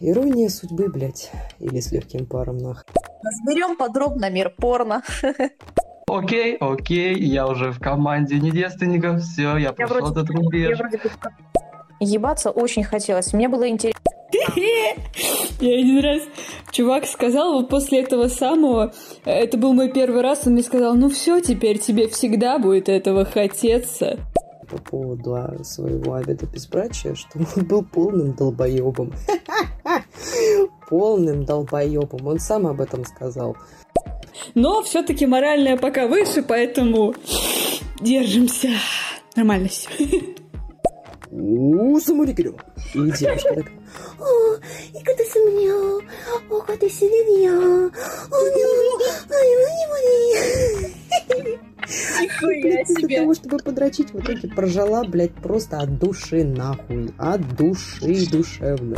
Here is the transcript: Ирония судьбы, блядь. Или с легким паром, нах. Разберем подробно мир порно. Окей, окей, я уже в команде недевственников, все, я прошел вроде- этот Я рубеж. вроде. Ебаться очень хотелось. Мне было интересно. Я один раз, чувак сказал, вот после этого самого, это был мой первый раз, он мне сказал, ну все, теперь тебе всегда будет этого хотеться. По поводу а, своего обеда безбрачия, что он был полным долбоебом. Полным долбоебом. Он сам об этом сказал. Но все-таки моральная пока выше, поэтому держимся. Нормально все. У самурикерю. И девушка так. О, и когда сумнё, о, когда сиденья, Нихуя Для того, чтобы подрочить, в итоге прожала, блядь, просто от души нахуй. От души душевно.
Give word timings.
Ирония 0.00 0.48
судьбы, 0.48 0.88
блядь. 0.88 1.30
Или 1.58 1.80
с 1.80 1.90
легким 1.92 2.26
паром, 2.26 2.58
нах. 2.58 2.84
Разберем 3.22 3.76
подробно 3.76 4.30
мир 4.30 4.50
порно. 4.56 5.02
Окей, 6.06 6.56
окей, 6.56 7.14
я 7.18 7.46
уже 7.46 7.70
в 7.70 7.80
команде 7.80 8.38
недевственников, 8.38 9.20
все, 9.22 9.56
я 9.58 9.72
прошел 9.72 9.96
вроде- 10.06 10.20
этот 10.20 10.30
Я 10.30 10.36
рубеж. 10.36 10.78
вроде. 10.78 11.00
Ебаться 12.00 12.50
очень 12.50 12.84
хотелось. 12.84 13.32
Мне 13.32 13.48
было 13.48 13.68
интересно. 13.68 14.00
Я 15.60 15.78
один 15.80 15.98
раз, 16.04 16.22
чувак 16.70 17.06
сказал, 17.06 17.54
вот 17.54 17.68
после 17.68 18.02
этого 18.02 18.28
самого, 18.28 18.92
это 19.24 19.56
был 19.58 19.72
мой 19.72 19.90
первый 19.90 20.20
раз, 20.22 20.46
он 20.46 20.52
мне 20.52 20.62
сказал, 20.62 20.94
ну 20.94 21.08
все, 21.08 21.40
теперь 21.40 21.78
тебе 21.78 22.06
всегда 22.08 22.58
будет 22.58 22.88
этого 22.88 23.24
хотеться. 23.24 24.18
По 24.70 24.76
поводу 24.76 25.34
а, 25.34 25.64
своего 25.64 26.14
обеда 26.14 26.46
безбрачия, 26.46 27.14
что 27.14 27.38
он 27.56 27.64
был 27.64 27.82
полным 27.84 28.34
долбоебом. 28.34 29.12
Полным 30.88 31.44
долбоебом. 31.44 32.26
Он 32.26 32.38
сам 32.38 32.66
об 32.66 32.80
этом 32.80 33.04
сказал. 33.04 33.56
Но 34.54 34.82
все-таки 34.82 35.26
моральная 35.26 35.76
пока 35.76 36.06
выше, 36.06 36.42
поэтому 36.42 37.14
держимся. 38.00 38.70
Нормально 39.36 39.68
все. 39.68 39.88
У 41.30 42.00
самурикерю. 42.00 42.56
И 42.94 42.98
девушка 43.18 43.54
так. 43.54 43.66
О, 44.18 44.54
и 44.98 45.02
когда 45.04 45.24
сумнё, 45.24 46.00
о, 46.50 46.60
когда 46.60 46.88
сиденья, 46.88 47.90
Нихуя 52.20 52.84
Для 52.84 53.18
того, 53.18 53.34
чтобы 53.34 53.58
подрочить, 53.58 54.12
в 54.12 54.20
итоге 54.20 54.48
прожала, 54.48 55.04
блядь, 55.04 55.34
просто 55.34 55.78
от 55.78 55.98
души 55.98 56.44
нахуй. 56.44 57.12
От 57.18 57.56
души 57.56 58.26
душевно. 58.30 58.96